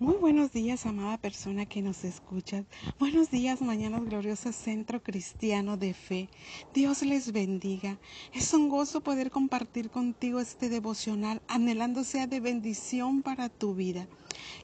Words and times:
Muy 0.00 0.14
buenos 0.14 0.52
días, 0.52 0.86
amada 0.86 1.18
persona 1.18 1.66
que 1.66 1.82
nos 1.82 2.04
escucha. 2.04 2.62
Buenos 3.00 3.32
días, 3.32 3.60
mañanas 3.60 4.04
gloriosas 4.04 4.54
Centro 4.54 5.02
Cristiano 5.02 5.76
de 5.76 5.92
Fe. 5.92 6.28
Dios 6.72 7.02
les 7.02 7.32
bendiga. 7.32 7.98
Es 8.32 8.54
un 8.54 8.68
gozo 8.68 9.00
poder 9.00 9.32
compartir 9.32 9.90
contigo 9.90 10.38
este 10.38 10.68
devocional, 10.68 11.42
anhelando 11.48 12.04
sea 12.04 12.28
de 12.28 12.38
bendición 12.38 13.22
para 13.22 13.48
tu 13.48 13.74
vida. 13.74 14.06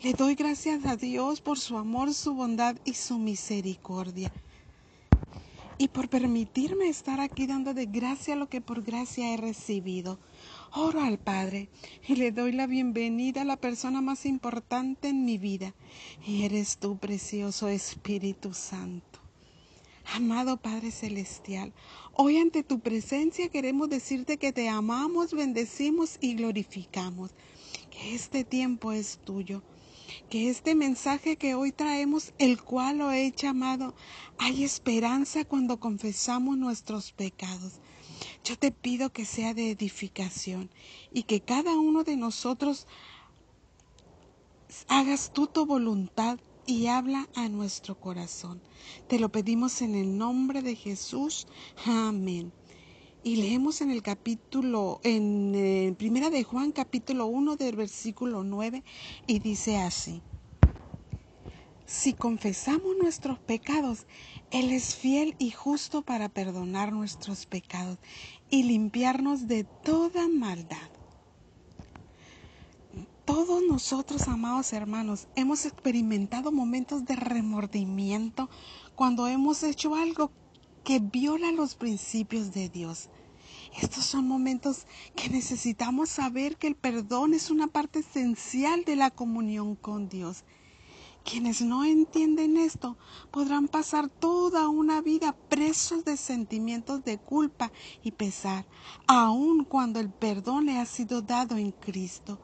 Le 0.05 0.13
doy 0.13 0.37
gracias 0.37 0.87
a 0.87 0.95
Dios 0.95 1.41
por 1.41 1.59
su 1.59 1.79
amor, 1.79 2.15
su 2.15 2.35
bondad 2.35 2.77
y 2.85 2.95
su 2.95 3.19
misericordia. 3.19 4.33
Y 5.79 5.89
por 5.89 6.09
permitirme 6.09 6.87
estar 6.87 7.19
aquí 7.19 7.49
dando 7.49 7.75
de 7.75 7.87
gracia 7.87 8.37
lo 8.37 8.49
que 8.49 8.61
por 8.61 8.85
gracia 8.85 9.35
he 9.35 9.37
recibido. 9.37 10.21
Oro 10.77 11.03
al 11.03 11.19
Padre 11.19 11.69
y 12.09 12.17
le 12.17 12.33
doy 12.33 12.51
la 12.51 12.67
bienvenida 12.67 13.43
a 13.43 13.45
la 13.45 13.57
persona 13.57 14.01
más 14.01 14.27
importante 14.27 15.07
en 15.07 15.25
mi 15.25 15.39
vida. 15.39 15.73
Y 16.27 16.43
eres 16.43 16.79
tú, 16.79 16.99
precioso 16.99 17.69
Espíritu 17.69 18.55
Santo. 18.55 19.21
Amado 20.15 20.57
Padre 20.57 20.91
Celestial, 20.91 21.73
hoy 22.15 22.39
ante 22.39 22.65
tu 22.65 22.81
presencia 22.81 23.49
queremos 23.51 23.89
decirte 23.89 24.37
que 24.37 24.53
te 24.53 24.69
amamos, 24.69 25.33
bendecimos 25.33 26.19
y 26.21 26.35
glorificamos. 26.35 27.31
Que 27.93 28.17
este 28.17 28.43
tiempo 28.43 28.91
es 28.91 29.19
tuyo. 29.19 29.63
Que 30.29 30.51
este 30.51 30.75
mensaje 30.75 31.37
que 31.37 31.55
hoy 31.55 31.71
traemos, 31.71 32.33
el 32.41 32.61
cual 32.61 32.99
lo 32.99 33.13
he 33.13 33.31
llamado, 33.31 33.95
hay 34.39 34.65
esperanza 34.65 35.45
cuando 35.45 35.79
confesamos 35.79 36.59
nuestros 36.59 37.13
pecados. 37.13 37.75
Yo 38.45 38.59
te 38.59 38.71
pido 38.71 39.11
que 39.11 39.25
sea 39.25 39.55
de 39.55 39.71
edificación 39.71 40.69
y 41.15 41.23
que 41.23 41.41
cada 41.41 41.79
uno 41.79 42.05
de 42.05 42.19
nosotros 42.19 42.87
hagas 44.87 45.33
tú 45.33 45.47
tu 45.47 45.65
voluntad 45.65 46.39
y 46.67 46.89
habla 46.89 47.27
a 47.35 47.49
nuestro 47.49 47.99
corazón. 47.99 48.61
Te 49.09 49.19
lo 49.19 49.31
pedimos 49.31 49.81
en 49.81 49.95
el 49.95 50.19
nombre 50.19 50.61
de 50.61 50.77
Jesús. 50.77 51.47
Amén. 51.87 52.53
Y 53.23 53.37
leemos 53.37 53.81
en 53.81 53.91
el 53.91 54.03
capítulo, 54.03 55.01
en 55.05 55.55
eh, 55.55 55.95
Primera 55.97 56.29
de 56.29 56.45
Juan, 56.45 56.71
capítulo 56.71 57.25
1 57.25 57.57
del 57.57 57.77
versículo 57.77 58.45
9, 58.45 58.85
y 59.27 59.39
dice 59.39 59.79
así. 59.79 60.21
Si 61.87 62.15
confesamos 62.15 62.97
nuestros 62.97 63.39
pecados, 63.39 64.07
Él 64.51 64.71
es 64.71 64.95
fiel 64.97 65.37
y 65.39 65.51
justo 65.51 66.01
para 66.01 66.31
perdonar 66.31 66.93
nuestros 66.93 67.45
pecados 67.45 67.99
y 68.49 68.63
limpiarnos 68.63 69.49
de 69.49 69.65
toda 69.65 70.29
maldad. 70.29 70.91
Todos 73.27 73.63
nosotros, 73.69 74.29
amados 74.29 74.73
hermanos, 74.73 75.29
hemos 75.37 75.67
experimentado 75.67 76.53
momentos 76.53 77.05
de 77.05 77.17
remordimiento 77.17 78.49
cuando 78.95 79.27
hemos 79.27 79.63
hecho 79.63 79.95
algo 79.95 80.31
que 80.85 81.01
viola 81.01 81.53
los 81.53 81.75
principios 81.75 82.53
de 82.53 82.71
Dios. 82.71 83.11
Estos 83.81 84.05
son 84.05 84.27
momentos 84.27 84.87
que 85.17 85.29
necesitamos 85.29 86.09
saber 86.09 86.57
que 86.57 86.67
el 86.67 86.77
perdón 86.77 87.35
es 87.35 87.51
una 87.51 87.67
parte 87.67 87.99
esencial 88.01 88.85
de 88.85 88.97
la 88.97 89.11
comunión 89.11 89.75
con 89.75 90.09
Dios 90.09 90.45
quienes 91.25 91.63
no 91.63 91.85
entienden 91.85 92.57
esto 92.57 92.97
podrán 93.31 93.67
pasar 93.67 94.09
toda 94.09 94.69
una 94.69 95.01
vida 95.01 95.35
presos 95.49 96.05
de 96.05 96.17
sentimientos 96.17 97.03
de 97.03 97.19
culpa 97.19 97.73
y 98.03 98.13
pesar, 98.13 98.67
aun 99.07 99.65
cuando 99.65 99.99
el 100.01 100.11
perdón 100.11 100.67
le 100.67 100.79
ha 100.79 100.87
sido 100.87 101.23
dado 101.23 101.57
en 101.57 101.73
Cristo. 101.73 102.39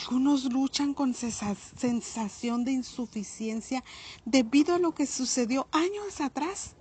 Algunos 0.00 0.44
luchan 0.44 0.94
con 0.94 1.14
sensación 1.14 2.64
de 2.64 2.72
insuficiencia 2.72 3.82
debido 4.24 4.74
a 4.74 4.78
lo 4.78 4.94
que 4.94 5.06
sucedió 5.06 5.66
años 5.72 6.20
atrás. 6.20 6.74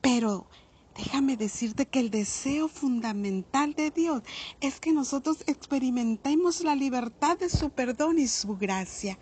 Pero 0.00 0.46
déjame 0.96 1.36
decirte 1.36 1.86
que 1.86 2.00
el 2.00 2.10
deseo 2.10 2.68
fundamental 2.68 3.74
de 3.74 3.90
Dios 3.90 4.22
es 4.60 4.80
que 4.80 4.92
nosotros 4.92 5.44
experimentemos 5.46 6.62
la 6.62 6.74
libertad 6.74 7.38
de 7.38 7.50
su 7.50 7.70
perdón 7.70 8.18
y 8.18 8.26
su 8.26 8.56
gracia. 8.56 9.18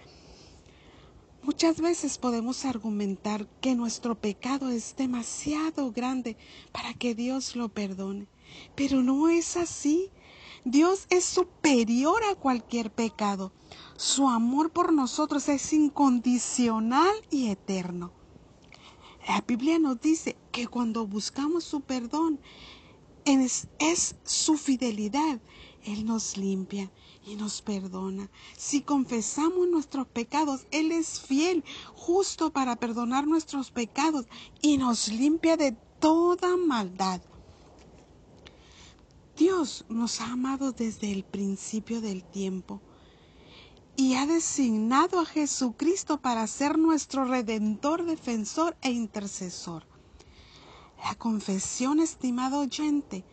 Muchas 1.43 1.81
veces 1.81 2.19
podemos 2.19 2.67
argumentar 2.67 3.47
que 3.63 3.75
nuestro 3.75 4.15
pecado 4.15 4.69
es 4.69 4.95
demasiado 4.97 5.91
grande 5.91 6.37
para 6.71 6.93
que 6.93 7.15
Dios 7.15 7.57
lo 7.57 7.71
perdone, 7.71 8.27
pero 8.75 9.03
no 9.03 9.31
es 9.31 9.57
así. 9.57 10.11
Dios 10.67 11.07
es 11.09 11.25
superior 11.25 12.23
a 12.31 12.35
cualquier 12.35 12.93
pecado. 12.93 13.53
Su 13.97 14.29
amor 14.29 14.71
por 14.71 14.93
nosotros 14.93 15.49
es 15.49 15.73
incondicional 15.73 17.15
y 17.31 17.49
eterno. 17.49 18.13
La 19.27 19.41
Biblia 19.41 19.79
nos 19.79 19.99
dice 19.99 20.37
que 20.53 20.67
cuando 20.67 21.07
buscamos 21.07 21.65
su 21.65 21.81
perdón, 21.81 22.39
es, 23.25 24.17
su 24.25 24.57
fidelidad 24.57 25.41
él 25.85 26.05
nos 26.05 26.37
limpia 26.37 26.91
y 27.25 27.37
nos 27.37 27.63
perdona. 27.63 28.31
Si 28.57 28.83
confesamos 28.83 29.69
nuestros 29.69 30.07
pecados, 30.07 30.67
Él 30.71 30.93
es 30.93 31.21
fiel, 31.21 31.65
justo 31.95 32.51
para 32.51 32.77
perdonar 32.77 33.27
nuestros 33.27 33.71
pecados 33.71 34.27
y 34.61 34.77
nos 34.77 35.09
limpia 35.09 35.57
de 35.57 35.73
toda 35.99 36.57
maldad. 36.57 37.21
Dios 39.37 39.87
nos 39.89 40.21
ha 40.21 40.33
amado 40.33 40.73
desde 40.73 41.11
el 41.13 41.25
principio 41.25 42.03
del 42.03 42.23
tiempo 42.25 42.83
y 43.97 44.15
ha 44.15 44.27
designado 44.27 45.19
a 45.21 45.25
Jesucristo 45.25 46.21
para 46.21 46.47
ser 46.47 46.79
nuestro 46.79 47.25
redentor, 47.25 48.05
defensor 48.05 48.77
e 48.83 48.91
intercesor. 48.91 49.90
La 51.03 51.15
confesión, 51.15 51.99
estimado 51.99 52.61
oyente, 52.61 53.25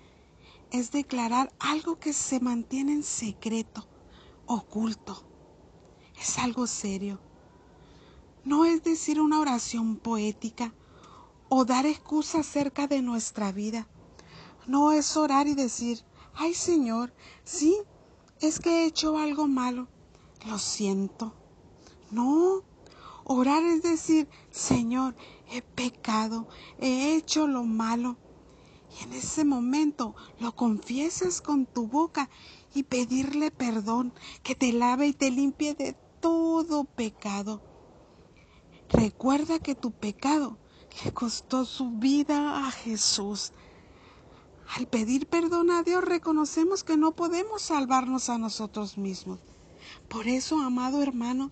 es 0.72 0.92
declarar 0.92 1.54
algo 1.60 2.00
que 2.00 2.14
se 2.14 2.40
mantiene 2.40 2.94
en 2.94 3.04
secreto, 3.04 3.88
oculto. 4.46 5.24
Es 6.20 6.40
algo 6.40 6.66
serio. 6.68 7.20
No 8.44 8.66
es 8.66 8.84
decir 8.84 9.20
una 9.20 9.40
oración 9.40 9.98
poética 9.98 10.74
o 11.50 11.66
dar 11.66 11.86
excusa 11.86 12.40
acerca 12.40 12.88
de 12.88 13.02
nuestra 13.02 13.52
vida. 13.52 13.88
No 14.66 14.92
es 14.92 15.18
orar 15.18 15.48
y 15.48 15.56
decir, 15.56 16.04
ay 16.34 16.54
Señor, 16.54 17.14
sí, 17.44 17.78
es 18.40 18.60
que 18.60 18.70
he 18.70 18.86
hecho 18.86 19.18
algo 19.18 19.48
malo. 19.48 19.88
Lo 20.46 20.58
siento. 20.60 21.34
No, 22.12 22.64
orar 23.26 23.64
es 23.64 23.84
decir, 23.84 24.30
Señor, 24.52 25.16
he 25.52 25.62
pecado, 25.62 26.48
he 26.80 27.16
hecho 27.16 27.48
lo 27.48 27.64
malo 27.64 28.18
y 29.00 29.04
en 29.04 29.14
ese 29.14 29.46
momento 29.46 30.16
lo 30.40 30.56
confiesas 30.56 31.42
con 31.42 31.66
tu 31.66 31.88
boca 31.88 32.30
y 32.74 32.84
pedirle 32.84 33.52
perdón, 33.52 34.14
que 34.44 34.56
te 34.56 34.72
lave 34.72 35.08
y 35.08 35.14
te 35.14 35.32
limpie 35.32 35.74
de 35.74 35.96
todo 36.20 36.86
pecado. 36.86 37.62
Recuerda 38.90 39.60
que 39.60 39.76
tu 39.76 39.92
pecado 39.92 40.58
le 41.04 41.14
costó 41.14 41.66
su 41.66 41.92
vida 41.92 42.68
a 42.68 42.72
Jesús. 42.72 43.52
Al 44.76 44.88
pedir 44.88 45.28
perdón 45.28 45.72
a 45.72 45.84
Dios 45.84 46.04
reconocemos 46.04 46.84
que 46.84 46.98
no 46.98 47.16
podemos 47.16 47.62
salvarnos 47.62 48.30
a 48.30 48.38
nosotros 48.38 48.98
mismos. 48.98 49.40
Por 50.08 50.28
eso, 50.28 50.60
amado 50.60 51.02
hermano, 51.02 51.52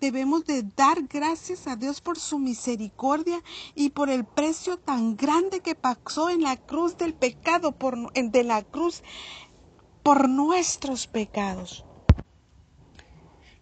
debemos 0.00 0.44
de 0.44 0.62
dar 0.62 1.02
gracias 1.02 1.66
a 1.66 1.76
Dios 1.76 2.00
por 2.00 2.18
su 2.18 2.38
misericordia 2.38 3.42
y 3.74 3.90
por 3.90 4.10
el 4.10 4.24
precio 4.24 4.78
tan 4.78 5.16
grande 5.16 5.60
que 5.60 5.74
pasó 5.74 6.30
en 6.30 6.42
la 6.42 6.56
cruz 6.56 6.96
del 6.96 7.14
pecado, 7.14 7.72
por, 7.72 8.12
de 8.12 8.44
la 8.44 8.62
cruz 8.62 9.02
por 10.02 10.28
nuestros 10.28 11.06
pecados. 11.06 11.84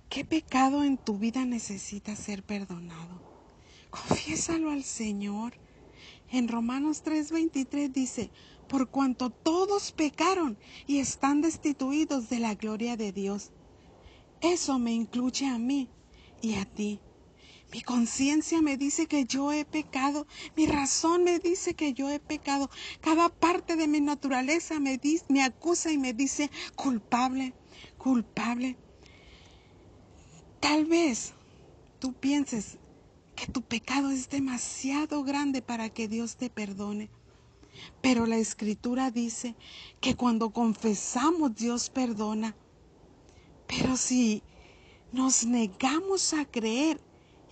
¿Qué 0.08 0.24
pecado 0.24 0.84
en 0.84 0.96
tu 0.98 1.18
vida 1.18 1.44
necesita 1.44 2.14
ser 2.14 2.44
perdonado? 2.44 3.20
Confiésalo 3.90 4.70
al 4.70 4.84
Señor. 4.84 5.54
En 6.30 6.48
Romanos 6.48 7.02
3:23 7.04 7.92
dice, 7.92 8.30
por 8.68 8.88
cuanto 8.88 9.30
todos 9.30 9.92
pecaron 9.92 10.58
y 10.86 10.98
están 10.98 11.40
destituidos 11.40 12.28
de 12.28 12.40
la 12.40 12.54
gloria 12.54 12.96
de 12.96 13.12
Dios 13.12 13.50
eso 14.52 14.78
me 14.78 14.92
incluye 14.92 15.46
a 15.46 15.58
mí 15.58 15.88
y 16.42 16.54
a 16.54 16.64
ti. 16.64 17.00
Mi 17.72 17.80
conciencia 17.80 18.62
me 18.62 18.76
dice 18.76 19.06
que 19.06 19.24
yo 19.24 19.50
he 19.50 19.64
pecado, 19.64 20.26
mi 20.54 20.66
razón 20.66 21.24
me 21.24 21.38
dice 21.38 21.74
que 21.74 21.92
yo 21.92 22.08
he 22.08 22.20
pecado, 22.20 22.70
cada 23.00 23.28
parte 23.28 23.74
de 23.74 23.88
mi 23.88 24.00
naturaleza 24.00 24.78
me, 24.78 25.00
me 25.28 25.42
acusa 25.42 25.90
y 25.90 25.98
me 25.98 26.12
dice 26.12 26.50
culpable, 26.76 27.52
culpable. 27.98 28.76
Tal 30.60 30.84
vez 30.84 31.32
tú 31.98 32.12
pienses 32.12 32.78
que 33.34 33.46
tu 33.46 33.62
pecado 33.62 34.10
es 34.10 34.28
demasiado 34.28 35.24
grande 35.24 35.60
para 35.60 35.88
que 35.88 36.06
Dios 36.06 36.36
te 36.36 36.50
perdone. 36.50 37.10
Pero 38.00 38.26
la 38.26 38.36
escritura 38.36 39.10
dice 39.10 39.56
que 40.00 40.14
cuando 40.14 40.50
confesamos 40.50 41.56
Dios 41.56 41.90
perdona. 41.90 42.54
Pero 43.76 43.96
si 43.96 44.42
nos 45.12 45.44
negamos 45.44 46.32
a 46.32 46.44
creer, 46.44 47.00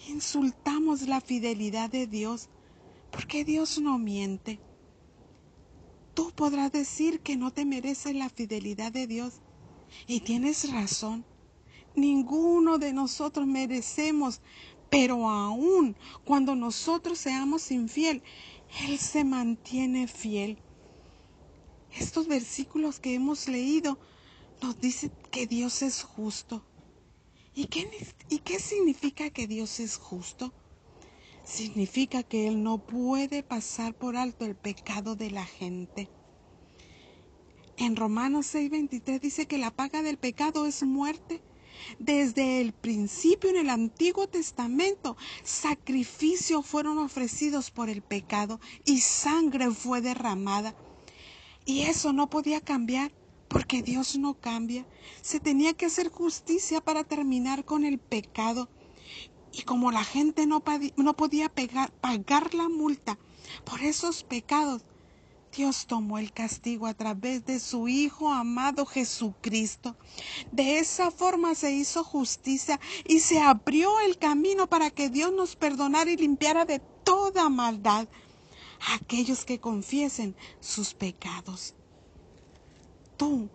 insultamos 0.09 1.03
la 1.03 1.21
fidelidad 1.21 1.91
de 1.91 2.07
Dios, 2.07 2.49
porque 3.11 3.45
Dios 3.45 3.81
no 3.81 3.99
miente. 3.99 4.61
Tú 6.15 6.31
podrás 6.33 6.71
decir 6.71 7.21
que 7.21 7.37
no 7.37 7.51
te 7.51 7.65
mereces 7.65 8.15
la 8.15 8.29
fidelidad 8.29 8.93
de 8.93 9.07
Dios, 9.07 9.41
y 10.07 10.21
tienes 10.21 10.71
razón. 10.71 11.25
Ninguno 11.97 12.79
de 12.79 12.93
nosotros 12.93 13.47
merecemos, 13.47 14.41
pero 14.91 15.29
aún 15.29 15.97
cuando 16.25 16.55
nosotros 16.55 17.19
seamos 17.19 17.71
infiel, 17.71 18.23
Él 18.87 18.99
se 18.99 19.25
mantiene 19.25 20.07
fiel. 20.07 20.59
Estos 21.99 22.27
versículos 22.29 23.01
que 23.01 23.15
hemos 23.15 23.49
leído 23.49 23.99
nos 24.63 24.81
dicen 24.81 25.13
que 25.31 25.47
Dios 25.47 25.83
es 25.83 26.03
justo. 26.03 26.65
¿Y 27.55 27.67
qué, 27.67 27.91
¿Y 28.29 28.39
qué 28.39 28.59
significa 28.59 29.31
que 29.31 29.47
Dios 29.47 29.81
es 29.81 29.97
justo? 29.97 30.53
Significa 31.45 32.23
que 32.23 32.47
Él 32.47 32.63
no 32.63 32.79
puede 32.79 33.43
pasar 33.43 33.95
por 33.95 34.17
alto 34.17 34.45
el 34.45 34.55
pecado 34.55 35.17
de 35.17 35.31
la 35.31 35.45
gente. 35.45 36.09
En 37.77 37.97
Romanos 37.97 38.47
6:23 38.55 39.21
dice 39.21 39.47
que 39.47 39.59
la 39.59 39.71
paga 39.71 40.03
del 40.03 40.17
pecado 40.17 40.67
es 40.67 40.83
muerte. 40.83 41.43
Desde 41.99 42.61
el 42.61 42.73
principio 42.73 43.51
en 43.51 43.57
el 43.57 43.71
Antiguo 43.71 44.29
Testamento, 44.29 45.17
sacrificios 45.43 46.65
fueron 46.65 46.99
ofrecidos 46.99 47.71
por 47.71 47.91
el 47.91 48.03
pecado 48.03 48.61
y 48.85 49.01
sangre 49.01 49.71
fue 49.71 50.01
derramada. 50.01 50.77
Y 51.65 51.83
eso 51.83 52.13
no 52.13 52.31
podía 52.31 52.61
cambiar 52.61 53.11
porque 53.53 53.83
Dios 53.83 54.17
no 54.17 54.33
cambia. 54.35 54.87
Se 55.21 55.39
tenía 55.39 55.75
que 55.75 55.85
hacer 55.87 56.09
justicia 56.09 56.81
para 56.81 57.05
terminar 57.05 57.67
con 57.67 57.85
el 57.85 57.99
pecado. 57.99 58.71
Y 59.53 59.63
como 59.63 59.93
la 59.93 60.05
gente 60.05 60.47
no, 60.47 60.61
podía 60.61 61.53
pagar 62.01 62.55
la 62.55 62.71
multa 62.71 63.19
por 63.67 63.83
esos 63.83 64.25
pecados, 64.25 64.87
Dios 65.55 65.87
tomó 65.87 66.19
el 66.19 66.33
castigo 66.33 66.87
a 66.87 66.95
través 66.95 67.45
de 67.45 67.61
su 67.61 67.89
Hijo 67.89 68.33
amado 68.33 68.87
Jesucristo. 68.87 69.97
De 70.51 70.79
esa 70.79 71.11
forma 71.11 71.55
se 71.55 71.73
hizo 71.73 72.03
justicia 72.03 72.81
y 73.07 73.21
se 73.21 73.39
abrió 73.39 74.01
el 74.01 74.17
camino 74.17 74.67
para 74.67 74.91
que 74.91 75.11
Dios 75.11 75.31
nos 75.31 75.57
perdonara 75.57 76.11
y 76.11 76.17
limpiara 76.17 76.65
de 76.65 76.79
toda 77.05 77.51
maldad 77.51 78.09
a 78.81 78.95
aquellos 78.95 79.45
que 79.45 79.61
confiesen 79.61 80.35
sus 80.61 80.95
pecados. 80.95 81.75
Tú 83.17 83.51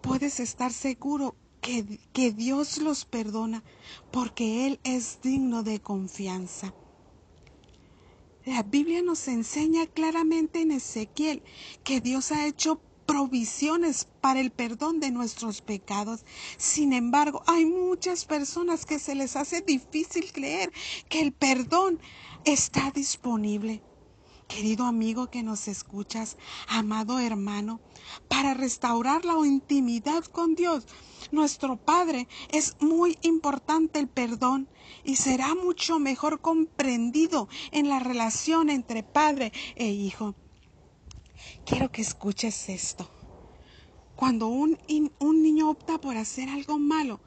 puedes 0.00 0.40
estar 0.40 0.72
seguro 0.72 1.36
que, 1.60 2.00
que 2.12 2.32
Dios 2.32 2.78
los 2.78 3.04
perdona 3.04 3.62
porque 4.10 4.66
Él 4.66 4.80
es 4.84 5.20
digno 5.22 5.62
de 5.62 5.80
confianza. 5.80 6.74
La 8.44 8.64
Biblia 8.64 9.02
nos 9.02 9.28
enseña 9.28 9.86
claramente 9.86 10.62
en 10.62 10.72
Ezequiel 10.72 11.42
que 11.84 12.00
Dios 12.00 12.32
ha 12.32 12.46
hecho 12.46 12.80
provisiones 13.06 14.08
para 14.20 14.40
el 14.40 14.50
perdón 14.50 14.98
de 14.98 15.10
nuestros 15.10 15.60
pecados. 15.60 16.24
Sin 16.56 16.92
embargo, 16.92 17.42
hay 17.46 17.66
muchas 17.66 18.24
personas 18.24 18.84
que 18.84 18.98
se 18.98 19.14
les 19.14 19.36
hace 19.36 19.60
difícil 19.60 20.32
creer 20.32 20.72
que 21.08 21.20
el 21.20 21.32
perdón 21.32 22.00
está 22.44 22.90
disponible. 22.90 23.82
Querido 24.54 24.84
amigo 24.84 25.30
que 25.30 25.42
nos 25.42 25.66
escuchas, 25.66 26.36
amado 26.68 27.18
hermano, 27.18 27.80
para 28.28 28.52
restaurar 28.52 29.24
la 29.24 29.34
intimidad 29.46 30.24
con 30.26 30.54
Dios, 30.54 30.86
nuestro 31.30 31.76
Padre, 31.76 32.28
es 32.50 32.76
muy 32.78 33.16
importante 33.22 33.98
el 33.98 34.08
perdón 34.08 34.68
y 35.04 35.16
será 35.16 35.54
mucho 35.54 35.98
mejor 35.98 36.42
comprendido 36.42 37.48
en 37.70 37.88
la 37.88 37.98
relación 37.98 38.68
entre 38.68 39.02
padre 39.02 39.54
e 39.74 39.86
hijo. 39.86 40.34
Quiero 41.64 41.90
que 41.90 42.02
escuches 42.02 42.68
esto. 42.68 43.08
Cuando 44.16 44.48
un, 44.48 44.78
un 45.18 45.42
niño 45.42 45.70
opta 45.70 45.98
por 45.98 46.18
hacer 46.18 46.50
algo 46.50 46.78
malo, 46.78 47.20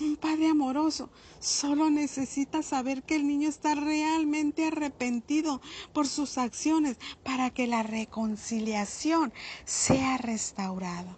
un 0.00 0.16
padre 0.16 0.48
amoroso 0.48 1.10
solo 1.40 1.90
necesita 1.90 2.62
saber 2.62 3.02
que 3.02 3.16
el 3.16 3.26
niño 3.26 3.48
está 3.48 3.74
realmente 3.74 4.66
arrepentido 4.66 5.60
por 5.92 6.06
sus 6.06 6.38
acciones 6.38 6.98
para 7.24 7.50
que 7.50 7.66
la 7.66 7.82
reconciliación 7.82 9.32
sea 9.64 10.18
restaurada. 10.18 11.16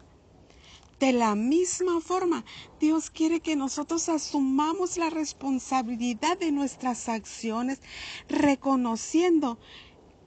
De 0.98 1.12
la 1.12 1.34
misma 1.34 2.00
forma, 2.02 2.44
Dios 2.78 3.10
quiere 3.10 3.40
que 3.40 3.56
nosotros 3.56 4.10
asumamos 4.10 4.98
la 4.98 5.08
responsabilidad 5.08 6.38
de 6.38 6.52
nuestras 6.52 7.08
acciones, 7.08 7.80
reconociendo 8.28 9.58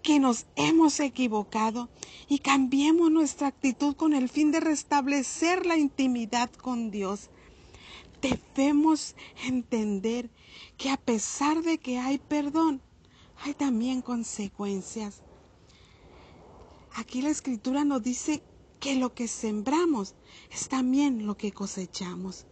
que 0.02 0.20
nos 0.20 0.48
hemos 0.56 1.00
equivocado 1.00 1.90
y 2.28 2.40
cambiemos 2.40 3.12
nuestra 3.12 3.48
actitud 3.48 3.96
con 3.96 4.14
el 4.14 4.30
fin 4.30 4.52
de 4.52 4.60
restablecer 4.60 5.66
la 5.68 5.78
intimidad 5.78 6.52
con 6.52 6.90
Dios 6.90 7.30
debemos 8.22 9.16
entender 9.46 10.30
que 10.78 10.90
a 10.90 10.98
pesar 10.98 11.62
de 11.62 11.78
que 11.78 11.98
hay 11.98 12.18
perdón, 12.18 12.82
hay 13.38 13.54
también 13.54 14.02
consecuencias. 14.02 15.22
Aquí 16.96 17.22
la 17.22 17.30
escritura 17.30 17.84
nos 17.84 18.04
dice 18.04 18.44
que 18.80 18.96
lo 18.96 19.14
que 19.14 19.28
sembramos 19.28 20.16
es 20.52 20.68
también 20.68 21.26
lo 21.26 21.36
que 21.36 21.52
cosechamos. 21.52 22.46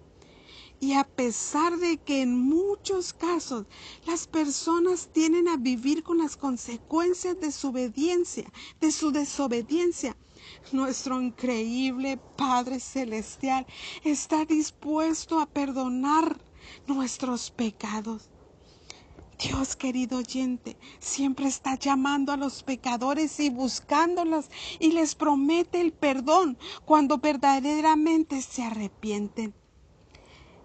Y 0.80 0.94
a 0.94 1.04
pesar 1.04 1.78
de 1.78 1.98
que 1.98 2.24
en 2.24 2.40
muchos 2.40 3.14
casos 3.14 3.68
las 4.08 4.28
personas 4.28 5.10
tienen 5.14 5.48
a 5.48 5.58
vivir 5.58 6.02
con 6.02 6.18
las 6.18 6.38
consecuencias 6.38 7.40
de 7.40 7.52
su 7.52 7.68
obediencia, 7.68 8.52
de 8.80 8.92
su 8.92 9.12
desobediencia, 9.12 10.16
nuestro 10.72 11.22
increíble 11.22 12.18
Padre 12.36 12.80
Celestial 12.80 13.66
está 14.04 14.46
dispuesto 14.46 15.40
a 15.40 15.46
perdonar 15.46 16.38
nuestros 16.88 17.52
pecados. 17.52 18.30
Dios 19.42 19.76
querido 19.76 20.20
oyente, 20.20 20.78
siempre 21.00 21.48
está 21.48 21.74
llamando 21.76 22.32
a 22.32 22.38
los 22.38 22.62
pecadores 22.62 23.40
y 23.40 23.50
buscándolos 23.50 24.46
y 24.80 24.92
les 24.92 25.16
promete 25.16 25.82
el 25.82 25.94
perdón 25.94 26.60
cuando 26.86 27.18
verdaderamente 27.18 28.42
se 28.44 28.62
arrepienten. 28.62 29.56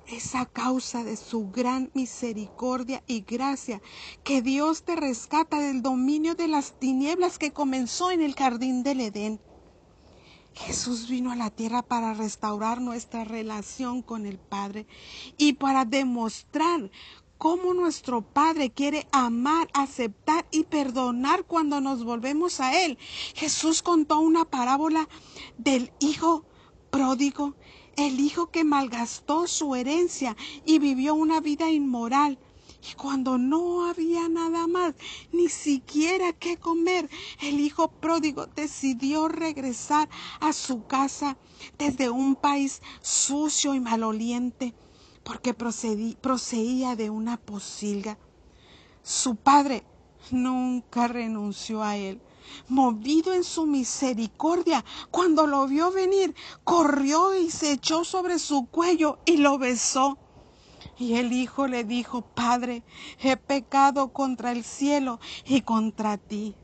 Es 0.06 0.34
a 0.34 0.44
causa 0.44 1.02
de 1.04 1.16
su 1.16 1.50
gran 1.50 1.90
misericordia 1.94 3.02
y 3.06 3.22
gracia 3.22 3.80
que 4.22 4.42
Dios 4.42 4.84
te 4.84 4.94
rescata 4.94 5.58
del 5.58 5.82
dominio 5.82 6.34
de 6.34 6.46
las 6.46 6.78
tinieblas 6.78 7.38
que 7.38 7.52
comenzó 7.52 8.10
en 8.10 8.20
el 8.20 8.34
jardín 8.34 8.82
del 8.82 9.00
Edén. 9.00 9.40
Jesús 10.56 11.08
vino 11.08 11.32
a 11.32 11.36
la 11.36 11.50
tierra 11.50 11.82
para 11.82 12.14
restaurar 12.14 12.80
nuestra 12.80 13.24
relación 13.24 14.02
con 14.02 14.26
el 14.26 14.38
Padre 14.38 14.86
y 15.36 15.52
para 15.52 15.84
demostrar 15.84 16.90
cómo 17.36 17.74
nuestro 17.74 18.22
Padre 18.22 18.70
quiere 18.70 19.06
amar, 19.12 19.68
aceptar 19.74 20.46
y 20.50 20.64
perdonar 20.64 21.44
cuando 21.44 21.80
nos 21.80 22.04
volvemos 22.04 22.60
a 22.60 22.84
Él. 22.84 22.96
Jesús 23.34 23.82
contó 23.82 24.18
una 24.18 24.46
parábola 24.46 25.08
del 25.58 25.92
Hijo 26.00 26.44
pródigo, 26.90 27.54
el 27.96 28.18
Hijo 28.18 28.50
que 28.50 28.64
malgastó 28.64 29.46
su 29.46 29.74
herencia 29.74 30.36
y 30.64 30.78
vivió 30.78 31.14
una 31.14 31.40
vida 31.40 31.70
inmoral. 31.70 32.38
Y 32.82 32.94
cuando 32.94 33.38
no 33.38 33.88
había 33.88 34.28
nada 34.28 34.66
más, 34.66 34.94
ni 35.32 35.48
siquiera 35.48 36.32
qué 36.32 36.56
comer, 36.56 37.08
el 37.40 37.60
hijo 37.60 37.88
pródigo 37.88 38.46
decidió 38.46 39.28
regresar 39.28 40.08
a 40.40 40.52
su 40.52 40.86
casa 40.86 41.36
desde 41.78 42.10
un 42.10 42.36
país 42.36 42.82
sucio 43.00 43.74
y 43.74 43.80
maloliente, 43.80 44.74
porque 45.24 45.54
procedía 45.54 46.96
de 46.96 47.10
una 47.10 47.36
posilga. 47.36 48.18
Su 49.02 49.36
padre 49.36 49.84
nunca 50.30 51.08
renunció 51.08 51.82
a 51.82 51.96
él. 51.96 52.20
Movido 52.68 53.32
en 53.32 53.42
su 53.42 53.66
misericordia, 53.66 54.84
cuando 55.10 55.46
lo 55.46 55.66
vio 55.66 55.90
venir, 55.90 56.34
corrió 56.62 57.34
y 57.34 57.50
se 57.50 57.72
echó 57.72 58.04
sobre 58.04 58.38
su 58.38 58.66
cuello 58.66 59.18
y 59.24 59.38
lo 59.38 59.58
besó. 59.58 60.18
Y 60.98 61.14
el 61.14 61.32
hijo 61.32 61.66
le 61.66 61.84
dijo, 61.84 62.22
Padre, 62.22 62.82
he 63.20 63.36
pecado 63.36 64.12
contra 64.12 64.52
el 64.52 64.64
cielo 64.64 65.20
y 65.44 65.62
contra 65.62 66.16
ti. 66.18 66.54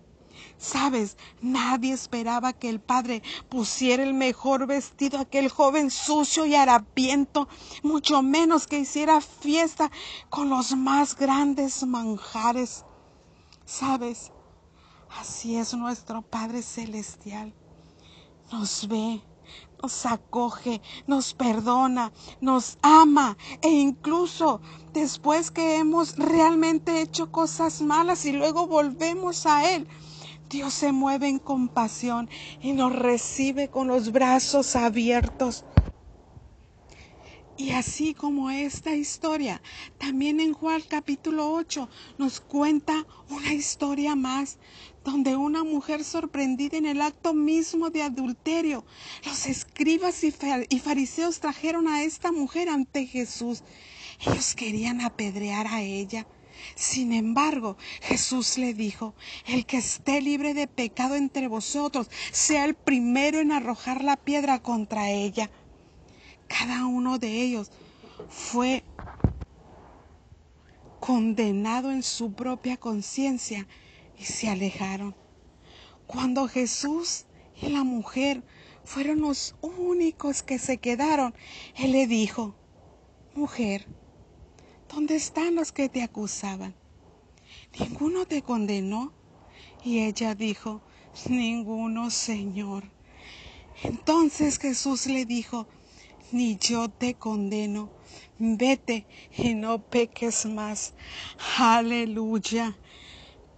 Sabes, 0.57 1.16
nadie 1.40 1.92
esperaba 1.92 2.52
que 2.52 2.69
el 2.69 2.81
padre 2.81 3.23
pusiera 3.49 4.02
el 4.02 4.14
mejor 4.14 4.66
vestido 4.66 5.19
a 5.19 5.23
aquel 5.23 5.49
joven 5.49 5.90
sucio 5.90 6.47
y 6.47 6.54
harapiento, 6.54 7.49
mucho 7.83 8.23
menos 8.23 8.66
que 8.66 8.78
hiciera 8.78 9.21
fiesta 9.21 9.90
con 10.31 10.49
los 10.50 10.76
más 10.76 11.16
grandes 11.16 11.85
manjares. 11.85 12.85
Sabes, 13.64 14.33
así 15.19 15.57
es 15.57 15.75
nuestro 15.75 16.23
Padre 16.23 16.62
Celestial. 16.62 17.52
Nos 18.50 18.87
ve, 18.88 19.23
nos 19.82 20.06
acoge, 20.06 20.80
nos 21.08 21.34
perdona, 21.34 22.12
nos 22.40 22.78
ama 22.82 23.36
e 23.60 23.68
incluso 23.68 24.60
después 24.92 25.50
que 25.50 25.76
hemos 25.78 26.16
realmente 26.16 27.00
hecho 27.00 27.32
cosas 27.32 27.82
malas 27.82 28.24
y 28.24 28.32
luego 28.32 28.68
volvemos 28.68 29.44
a 29.46 29.74
Él, 29.74 29.88
Dios 30.48 30.72
se 30.72 30.92
mueve 30.92 31.28
en 31.28 31.38
compasión 31.38 32.30
y 32.60 32.72
nos 32.72 32.94
recibe 32.94 33.68
con 33.68 33.88
los 33.88 34.12
brazos 34.12 34.76
abiertos. 34.76 35.64
Y 37.56 37.72
así 37.72 38.14
como 38.14 38.50
esta 38.50 38.94
historia, 38.94 39.62
también 39.98 40.40
en 40.40 40.52
Juan 40.52 40.82
capítulo 40.88 41.52
8 41.52 41.88
nos 42.18 42.40
cuenta 42.40 43.06
una 43.30 43.52
historia 43.52 44.16
más, 44.16 44.58
donde 45.04 45.37
una 45.37 45.64
mujer 45.64 46.04
sorprendida 46.04 46.76
en 46.76 46.87
el 46.87 47.00
acto 47.00 47.35
mismo 47.35 47.90
de 47.90 48.02
adulterio, 48.02 48.85
los 49.25 49.47
escribas 49.47 50.23
y 50.25 50.78
fariseos 50.78 51.40
trajeron 51.40 51.88
a 51.88 52.02
esta 52.02 52.32
mujer 52.32 52.68
ante 52.68 53.06
Jesús. 53.06 53.62
Ellos 54.21 54.54
querían 54.54 55.00
apedrear 55.00 55.66
a 55.66 55.82
ella. 55.82 56.26
Sin 56.76 57.12
embargo, 57.12 57.76
Jesús 58.02 58.56
le 58.59 58.75
dijo, 58.75 59.14
el 59.47 59.66
que 59.66 59.78
esté 59.78 60.21
libre 60.21 60.54
de 60.54 60.68
pecado 60.68 61.16
entre 61.16 61.49
vosotros, 61.49 62.09
sea 62.30 62.64
el 62.64 62.75
primero 62.75 63.40
en 63.40 63.50
arrojar 63.50 64.04
la 64.04 64.16
piedra 64.16 64.62
contra 64.62 65.11
ella. 65.11 65.50
Cada 66.47 66.87
uno 66.87 67.18
de 67.18 67.42
ellos 67.42 67.73
fue 68.28 68.85
condenado 71.00 71.90
en 71.90 72.04
su 72.04 72.32
propia 72.32 72.76
conciencia 72.76 73.66
y 74.19 74.25
se 74.25 74.49
alejaron. 74.49 75.14
Cuando 76.07 76.49
Jesús 76.49 77.26
y 77.61 77.69
la 77.69 77.85
mujer 77.85 78.42
fueron 78.85 79.21
los 79.21 79.54
únicos 79.61 80.42
que 80.42 80.59
se 80.59 80.78
quedaron, 80.78 81.35
Él 81.76 81.92
le 81.92 82.07
dijo, 82.07 82.54
mujer, 83.35 83.87
¿Dónde 84.92 85.16
están 85.16 85.54
los 85.54 85.73
que 85.73 85.88
te 85.88 86.02
acusaban? 86.02 86.75
¿Ninguno 87.81 88.26
te 88.26 88.42
condenó? 88.42 89.14
Y 89.83 90.00
ella 90.00 90.35
dijo, 90.35 90.83
Ninguno, 91.31 92.11
Señor. 92.11 92.85
Entonces 93.83 94.59
Jesús 94.59 95.07
le 95.07 95.25
dijo, 95.25 95.66
Ni 96.31 96.59
yo 96.59 96.90
te 96.90 97.14
condeno, 97.14 97.88
vete 98.38 99.07
y 99.35 99.54
no 99.54 99.78
peques 99.81 100.45
más. 100.45 100.92
Aleluya. 101.57 102.76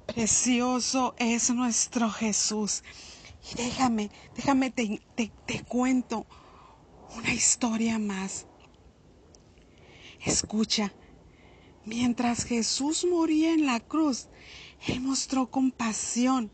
Precioso 0.07 1.15
es 1.19 1.51
nuestro 1.51 2.11
Jesús. 2.11 2.83
Y 3.53 3.57
déjame, 3.57 4.11
déjame, 4.37 4.71
te, 4.71 5.01
te 5.17 5.65
cuento 5.65 6.27
una 7.17 7.33
historia 7.33 7.99
más. 7.99 8.47
Escucha, 10.25 10.93
Mientras 11.87 12.45
Jesús 12.45 13.05
moría 13.05 13.53
en 13.53 13.67
la 13.67 13.79
cruz, 13.79 14.29
Él 14.87 15.01
mostró 15.01 15.51
compasión 15.51 16.51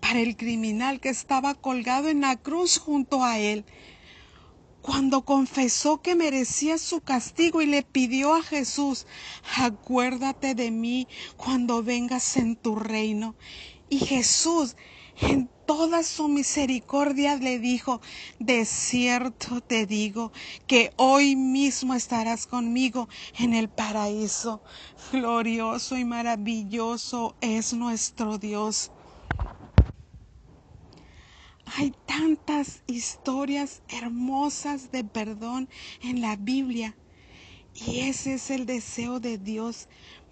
para 0.00 0.20
el 0.20 0.36
criminal 0.36 1.00
que 1.00 1.08
estaba 1.08 1.54
colgado 1.54 2.08
en 2.08 2.20
la 2.20 2.36
cruz 2.36 2.78
junto 2.78 3.24
a 3.24 3.40
Él. 3.40 3.64
Cuando 4.82 5.24
confesó 5.24 6.00
que 6.00 6.14
merecía 6.14 6.78
su 6.78 7.00
castigo 7.00 7.60
y 7.60 7.66
le 7.66 7.82
pidió 7.82 8.34
a 8.34 8.42
Jesús, 8.42 9.06
acuérdate 9.56 10.54
de 10.54 10.70
mí 10.70 11.08
cuando 11.36 11.82
vengas 11.82 12.36
en 12.36 12.56
tu 12.56 12.76
reino. 12.76 13.34
Y 13.90 13.98
Jesús 13.98 14.76
en 15.20 15.50
toda 15.66 16.02
su 16.02 16.28
misericordia 16.28 17.36
le 17.36 17.58
dijo, 17.58 18.00
de 18.38 18.64
cierto 18.64 19.60
te 19.60 19.84
digo 19.84 20.32
que 20.66 20.92
hoy 20.96 21.36
mismo 21.36 21.94
estarás 21.94 22.46
conmigo 22.46 23.08
en 23.38 23.52
el 23.52 23.68
paraíso. 23.68 24.62
Glorioso 25.12 25.96
y 25.96 26.04
maravilloso 26.04 27.34
es 27.40 27.74
nuestro 27.74 28.38
Dios. 28.38 28.92
Hay 31.76 31.92
tantas 32.06 32.82
historias 32.86 33.82
hermosas 33.88 34.90
de 34.90 35.04
perdón 35.04 35.68
en 36.00 36.20
la 36.20 36.36
Biblia 36.36 36.96
y 37.74 38.00
ese 38.00 38.34
es 38.34 38.50
el 38.50 38.64
deseo 38.64 39.20
de 39.20 39.38
Dios 39.38 39.88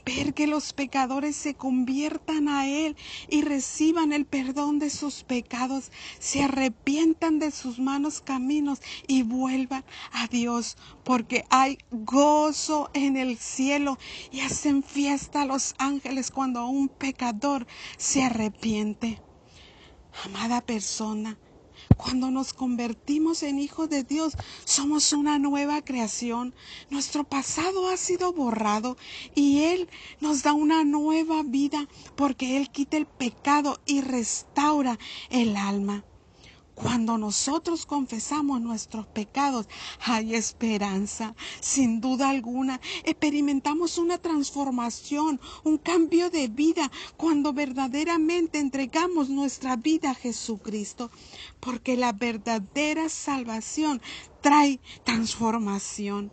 ver 0.07 0.35
que 0.35 0.47
los 0.47 0.73
pecadores 0.73 1.35
se 1.35 1.55
conviertan 1.55 2.49
a 2.49 2.69
Él 2.69 2.97
y 3.29 3.43
reciban 3.43 4.13
el 4.13 4.25
perdón 4.25 4.79
de 4.79 4.89
sus 4.89 5.25
pecados, 5.25 5.91
se 6.21 6.45
arrepientan 6.45 7.41
de 7.41 7.51
sus 7.51 7.81
malos 7.81 8.21
caminos 8.21 8.81
y 9.09 9.23
vuelvan 9.23 9.85
a 10.13 10.29
Dios, 10.29 10.77
porque 11.05 11.45
hay 11.51 11.79
gozo 11.91 12.89
en 12.95 13.17
el 13.17 13.37
cielo 13.37 13.99
y 14.31 14.41
hacen 14.41 14.85
fiesta 14.85 15.43
a 15.43 15.47
los 15.47 15.75
ángeles 15.79 16.31
cuando 16.31 16.67
un 16.67 16.89
pecador 16.89 17.67
se 17.99 18.23
arrepiente. 18.23 19.26
Amada 20.25 20.61
persona, 20.61 21.37
cuando 21.97 22.31
nos 22.31 22.53
convertimos 22.53 23.43
en 23.43 23.59
hijos 23.59 23.89
de 23.91 24.03
Dios, 24.03 24.33
somos 24.65 25.13
una 25.13 25.39
nueva 25.39 25.83
creación. 25.83 26.55
Nuestro 26.91 27.25
pasado 27.25 27.89
ha 27.89 27.97
sido 27.97 28.33
borrado 28.33 28.97
y 29.35 29.65
Él 29.65 29.89
nos 30.21 30.43
da 30.43 30.53
una 30.53 30.85
nueva 30.85 31.43
vida 31.43 31.87
porque 32.17 32.57
Él 32.57 32.71
quita 32.71 32.97
el 32.97 33.07
pecado 33.07 33.79
y 33.85 34.01
restaura 34.01 34.99
el 35.31 35.57
alma. 35.57 36.05
Cuando 36.77 37.17
nosotros 37.17 37.87
confesamos 37.87 38.61
nuestros 38.61 39.07
pecados, 39.07 39.67
hay 39.99 40.35
esperanza. 40.35 41.35
Sin 41.59 42.03
duda 42.03 42.29
alguna, 42.29 42.83
experimentamos 43.05 43.97
una 43.97 44.19
transformación, 44.19 45.41
un 45.65 45.79
cambio 45.79 46.29
de 46.29 46.49
vida 46.49 46.93
cuando 47.17 47.55
verdaderamente 47.55 48.59
entregamos 48.59 49.31
nuestra 49.31 49.77
vida 49.77 50.11
a 50.11 50.15
Jesucristo. 50.15 51.11
Porque 51.61 51.97
la 51.97 52.13
verdadera 52.13 53.09
salvación 53.09 54.03
trae 54.43 54.79
transformación. 55.03 56.31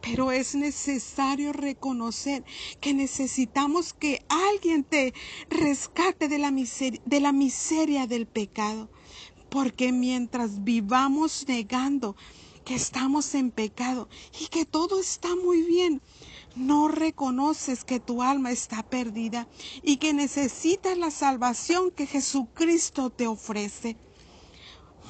Pero 0.00 0.30
es 0.30 0.54
necesario 0.54 1.52
reconocer 1.52 2.44
que 2.80 2.94
necesitamos 2.94 3.92
que 3.92 4.24
alguien 4.28 4.84
te 4.84 5.14
rescate 5.48 6.28
de 6.28 6.38
la, 6.38 6.52
miseria, 6.52 7.02
de 7.04 7.18
la 7.18 7.32
miseria 7.32 8.06
del 8.06 8.28
pecado. 8.28 8.88
Porque 9.50 9.92
mientras 9.92 10.64
vivamos 10.64 11.44
negando 11.48 12.16
que 12.64 12.74
estamos 12.74 13.34
en 13.34 13.50
pecado 13.50 14.08
y 14.40 14.46
que 14.46 14.64
todo 14.64 15.00
está 15.00 15.34
muy 15.34 15.62
bien, 15.62 16.00
no 16.56 16.88
reconoces 16.88 17.84
que 17.84 18.00
tu 18.00 18.22
alma 18.22 18.50
está 18.52 18.82
perdida 18.82 19.48
y 19.82 19.96
que 19.96 20.12
necesitas 20.12 20.96
la 20.98 21.10
salvación 21.10 21.90
que 21.90 22.06
Jesucristo 22.06 23.10
te 23.10 23.26
ofrece. 23.26 23.96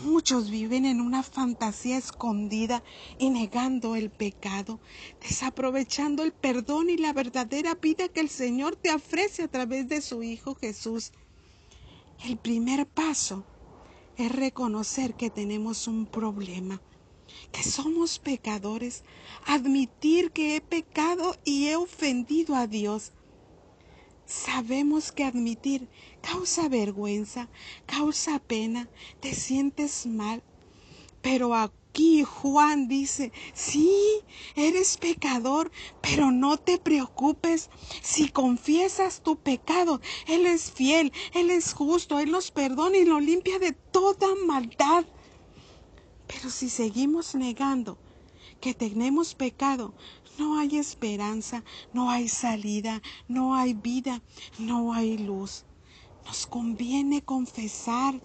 Muchos 0.04 0.48
viven 0.48 0.86
en 0.86 1.02
una 1.02 1.22
fantasía 1.22 1.98
escondida 1.98 2.82
y 3.18 3.28
negando 3.28 3.96
el 3.96 4.08
pecado, 4.08 4.80
desaprovechando 5.20 6.22
el 6.22 6.32
perdón 6.32 6.88
y 6.88 6.96
la 6.96 7.12
verdadera 7.12 7.74
vida 7.74 8.08
que 8.08 8.20
el 8.20 8.30
Señor 8.30 8.76
te 8.76 8.94
ofrece 8.94 9.42
a 9.42 9.48
través 9.48 9.88
de 9.88 10.00
su 10.00 10.22
Hijo 10.22 10.54
Jesús. 10.54 11.12
El 12.24 12.38
primer 12.38 12.86
paso 12.86 13.44
es 14.20 14.32
reconocer 14.32 15.14
que 15.14 15.30
tenemos 15.30 15.86
un 15.86 16.06
problema, 16.06 16.80
que 17.52 17.62
somos 17.62 18.18
pecadores, 18.18 19.02
admitir 19.46 20.30
que 20.30 20.56
he 20.56 20.60
pecado 20.60 21.36
y 21.44 21.68
he 21.68 21.76
ofendido 21.76 22.54
a 22.54 22.66
Dios. 22.66 23.12
Sabemos 24.26 25.10
que 25.10 25.24
admitir 25.24 25.88
causa 26.20 26.68
vergüenza, 26.68 27.48
causa 27.86 28.38
pena, 28.38 28.88
te 29.20 29.34
sientes 29.34 30.06
mal, 30.06 30.42
pero 31.22 31.54
Aquí 31.90 32.22
Juan 32.22 32.86
dice, 32.86 33.32
sí, 33.52 33.92
eres 34.54 34.96
pecador, 34.96 35.72
pero 36.00 36.30
no 36.30 36.56
te 36.56 36.78
preocupes. 36.78 37.68
Si 38.00 38.28
confiesas 38.28 39.22
tu 39.22 39.34
pecado, 39.34 40.00
Él 40.28 40.46
es 40.46 40.70
fiel, 40.70 41.12
Él 41.34 41.50
es 41.50 41.74
justo, 41.74 42.20
Él 42.20 42.30
nos 42.30 42.52
perdona 42.52 42.96
y 42.96 43.04
lo 43.04 43.18
limpia 43.18 43.58
de 43.58 43.72
toda 43.72 44.28
maldad. 44.46 45.04
Pero 46.28 46.48
si 46.48 46.70
seguimos 46.70 47.34
negando 47.34 47.98
que 48.60 48.72
tenemos 48.72 49.34
pecado, 49.34 49.92
no 50.38 50.60
hay 50.60 50.78
esperanza, 50.78 51.64
no 51.92 52.08
hay 52.08 52.28
salida, 52.28 53.02
no 53.26 53.56
hay 53.56 53.74
vida, 53.74 54.22
no 54.60 54.92
hay 54.92 55.18
luz. 55.18 55.64
Nos 56.24 56.46
conviene 56.46 57.22
confesar 57.22 58.22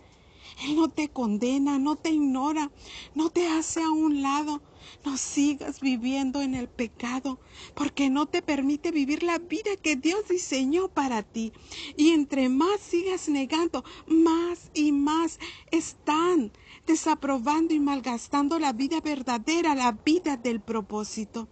Él 0.64 0.76
no 0.76 0.90
te 0.90 1.10
condena, 1.10 1.80
no 1.80 1.96
te 1.96 2.12
ignora, 2.12 2.72
no 3.14 3.30
te 3.30 3.48
hace 3.48 3.82
a 3.82 3.92
un 3.92 4.22
lado. 4.22 4.62
No 5.04 5.18
sigas 5.18 5.82
viviendo 5.82 6.42
en 6.42 6.54
el 6.54 6.68
pecado, 6.68 7.40
porque 7.74 8.10
no 8.10 8.28
te 8.28 8.42
permite 8.42 8.92
vivir 8.92 9.24
la 9.24 9.40
vida 9.40 9.76
que 9.82 9.96
Dios 9.96 10.28
diseñó 10.30 10.90
para 10.90 11.24
ti. 11.24 11.54
Y 11.98 12.12
entre 12.12 12.50
más 12.50 12.80
sigas 12.82 13.28
negando, 13.28 13.84
más 14.08 14.70
y 14.74 14.92
más 14.92 15.40
están 15.72 16.52
desaprobando 16.86 17.74
y 17.74 17.80
malgastando 17.80 18.60
la 18.60 18.74
vida 18.74 19.02
verdadera, 19.02 19.76
la 19.76 19.92
vida 19.92 20.38
del 20.38 20.62
propósito. 20.62 21.48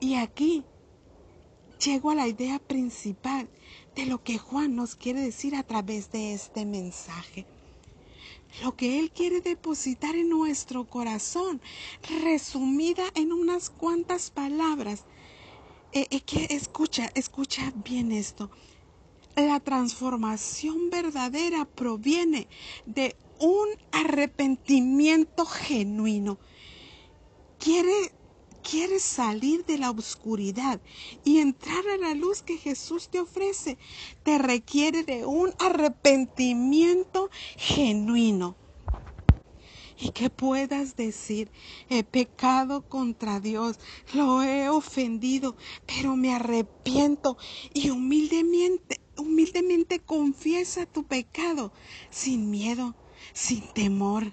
Y 0.00 0.14
aquí 0.14 0.64
llego 1.86 2.10
a 2.10 2.16
la 2.16 2.26
idea 2.26 2.58
principal 2.58 3.48
de 3.94 4.06
lo 4.06 4.22
que 4.24 4.38
Juan 4.38 4.74
nos 4.74 4.96
quiere 4.96 5.20
decir 5.20 5.54
a 5.54 5.62
través 5.62 6.10
de 6.10 6.34
este 6.34 6.66
mensaje 6.66 7.46
lo 8.62 8.74
que 8.74 8.98
Él 8.98 9.10
quiere 9.10 9.40
depositar 9.40 10.16
en 10.16 10.28
nuestro 10.28 10.84
corazón, 10.84 11.60
resumida 12.24 13.04
en 13.14 13.32
unas 13.32 13.70
cuantas 13.70 14.30
palabras. 14.30 15.04
Eh, 15.92 16.06
eh, 16.10 16.20
que 16.20 16.46
escucha, 16.50 17.10
escucha 17.14 17.72
bien 17.84 18.12
esto. 18.12 18.50
La 19.36 19.60
transformación 19.60 20.90
verdadera 20.90 21.66
proviene 21.66 22.48
de 22.86 23.14
un 23.38 23.68
arrepentimiento 23.92 25.44
genuino. 25.44 26.38
Quiere 27.58 28.12
quieres 28.68 29.02
salir 29.02 29.64
de 29.64 29.78
la 29.78 29.90
oscuridad 29.90 30.80
y 31.24 31.38
entrar 31.38 31.86
a 31.88 31.98
la 31.98 32.14
luz 32.14 32.42
que 32.42 32.58
Jesús 32.58 33.08
te 33.08 33.20
ofrece, 33.20 33.78
te 34.24 34.38
requiere 34.38 35.04
de 35.04 35.24
un 35.24 35.54
arrepentimiento 35.58 37.30
genuino. 37.56 38.56
Y 39.98 40.10
que 40.10 40.28
puedas 40.28 40.96
decir, 40.96 41.50
he 41.88 42.02
pecado 42.02 42.82
contra 42.82 43.40
Dios, 43.40 43.78
lo 44.12 44.42
he 44.42 44.68
ofendido, 44.68 45.56
pero 45.86 46.16
me 46.16 46.34
arrepiento 46.34 47.38
y 47.72 47.90
humildemente, 47.90 49.00
humildemente 49.16 50.00
confiesa 50.00 50.84
tu 50.86 51.04
pecado, 51.04 51.72
sin 52.10 52.50
miedo, 52.50 52.94
sin 53.32 53.62
temor. 53.72 54.32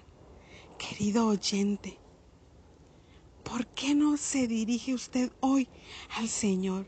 Querido 0.76 1.28
oyente, 1.28 2.03
¿por 3.44 3.66
qué 3.68 3.94
no 3.94 4.16
se 4.16 4.48
dirige 4.48 4.94
usted 4.94 5.30
hoy 5.40 5.68
al 6.16 6.28
Señor? 6.28 6.86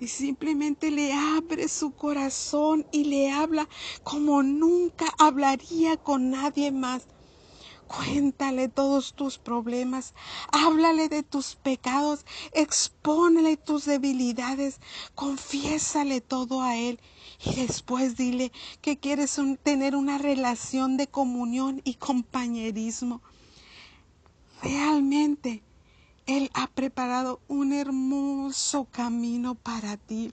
Y 0.00 0.08
simplemente 0.08 0.90
le 0.90 1.12
abre 1.12 1.68
su 1.68 1.90
corazón 1.90 2.86
y 2.90 3.04
le 3.04 3.30
habla 3.30 3.68
como 4.02 4.42
nunca 4.42 5.04
hablaría 5.18 5.98
con 5.98 6.30
nadie 6.30 6.72
más. 6.72 7.06
Cuéntale 7.86 8.68
todos 8.68 9.14
tus 9.14 9.36
problemas, 9.36 10.14
háblale 10.52 11.08
de 11.08 11.24
tus 11.24 11.56
pecados, 11.56 12.24
expónele 12.52 13.56
tus 13.56 13.84
debilidades, 13.84 14.80
confiésale 15.16 16.20
todo 16.20 16.62
a 16.62 16.76
Él 16.76 17.00
y 17.44 17.56
después 17.56 18.16
dile 18.16 18.52
que 18.80 18.98
quieres 18.98 19.38
tener 19.64 19.96
una 19.96 20.18
relación 20.18 20.96
de 20.96 21.08
comunión 21.08 21.82
y 21.84 21.94
compañerismo. 21.94 23.22
Realmente 24.62 25.64
él 26.36 26.50
ha 26.54 26.68
preparado 26.68 27.40
un 27.48 27.72
hermoso 27.72 28.84
camino 28.84 29.54
para 29.56 29.96
ti. 29.96 30.32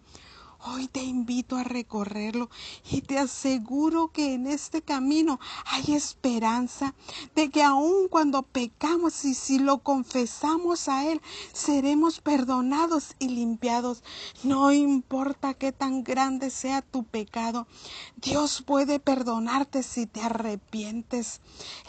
Hoy 0.66 0.88
te 0.88 1.04
invito 1.04 1.56
a 1.56 1.64
recorrerlo 1.64 2.50
y 2.90 3.02
te 3.02 3.20
aseguro 3.20 4.12
que 4.12 4.34
en 4.34 4.48
este 4.48 4.82
camino 4.82 5.40
hay 5.66 5.94
esperanza 5.94 6.96
de 7.36 7.50
que 7.50 7.62
aun 7.62 8.08
cuando 8.10 8.42
pecamos 8.42 9.24
y 9.24 9.36
si 9.36 9.60
lo 9.60 9.80
confesamos 9.80 10.90
a 10.90 11.06
Él, 11.06 11.22
seremos 11.54 12.22
perdonados 12.22 13.16
y 13.20 13.30
limpiados. 13.30 14.04
No 14.44 14.72
importa 14.72 15.54
qué 15.54 15.72
tan 15.72 16.04
grande 16.04 16.50
sea 16.50 16.82
tu 16.82 17.04
pecado, 17.04 17.68
Dios 18.16 18.64
puede 18.66 19.00
perdonarte 19.00 19.84
si 19.84 20.08
te 20.08 20.22
arrepientes. 20.22 21.40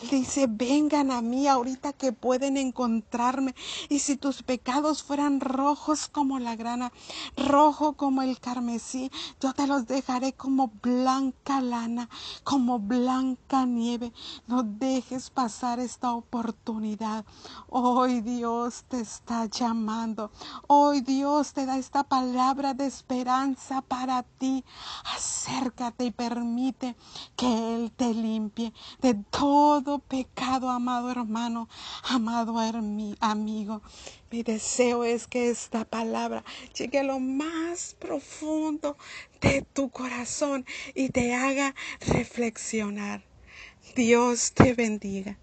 Él 0.03 0.11
dice, 0.11 0.47
vengan 0.47 1.11
a 1.11 1.23
mí 1.23 1.49
ahorita 1.49 1.95
que 1.95 2.13
pueden 2.13 2.59
encontrarme 2.59 3.55
y 3.89 4.01
si 4.01 4.17
tus 4.17 4.43
pecados 4.43 5.03
fueran 5.03 5.41
rojos 5.41 6.09
como 6.09 6.39
la 6.39 6.55
grana, 6.55 6.93
rojo 7.37 7.95
como 7.95 8.23
el 8.23 8.39
yo 9.41 9.53
te 9.53 9.67
los 9.67 9.87
dejaré 9.87 10.33
como 10.33 10.69
blanca 10.83 11.61
lana, 11.61 12.09
como 12.45 12.79
blanca 12.79 13.67
nieve. 13.67 14.13
No 14.47 14.63
dejes 14.63 15.31
pasar 15.31 15.79
esta 15.79 16.13
oportunidad. 16.13 17.25
Hoy 17.69 18.21
Dios 18.21 18.85
te 18.89 19.01
está 19.01 19.47
llamando. 19.47 20.31
Hoy 20.67 21.01
Dios 21.01 21.53
te 21.53 21.67
da 21.67 21.79
esta 21.79 22.05
palabra 22.05 22.75
de 22.75 22.87
esperanza 22.87 23.83
para 23.83 24.23
ti. 24.23 24.65
Acércate 25.15 26.07
y 26.07 26.11
permite 26.11 26.97
que 27.37 27.75
Él 27.75 27.93
te 27.93 28.13
limpie 28.13 28.73
de 29.01 29.15
todo 29.15 29.99
pecado, 29.99 30.71
amado 30.71 31.11
hermano, 31.11 31.69
amado 32.05 32.59
amigo. 33.21 33.83
Mi 34.31 34.43
deseo 34.43 35.05
es 35.05 35.27
que 35.27 35.49
esta 35.49 35.87
palabra 35.87 36.45
llegue 36.77 36.99
a 36.99 37.03
lo 37.03 37.19
más 37.19 37.97
profundo 37.99 38.99
de 39.41 39.63
tu 39.63 39.89
corazón 39.89 40.67
y 40.95 41.09
te 41.09 41.35
haga 41.35 41.75
reflexionar. 42.01 43.23
Dios 43.97 44.53
te 44.53 44.75
bendiga. 44.75 45.39